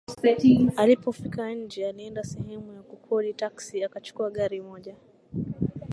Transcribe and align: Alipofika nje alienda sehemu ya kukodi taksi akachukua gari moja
Alipofika 0.77 1.53
nje 1.55 1.87
alienda 1.87 2.23
sehemu 2.23 2.73
ya 2.73 2.81
kukodi 2.81 3.33
taksi 3.33 3.83
akachukua 3.83 4.31
gari 4.31 4.61
moja 4.61 4.95